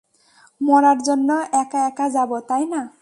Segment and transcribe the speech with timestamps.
[0.61, 1.29] মরার জন্য
[1.53, 2.81] একা একা যাবো, তাই না?